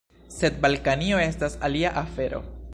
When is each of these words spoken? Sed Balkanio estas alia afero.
Sed 0.35 0.55
Balkanio 0.63 1.21
estas 1.27 1.61
alia 1.69 1.95
afero. 2.05 2.45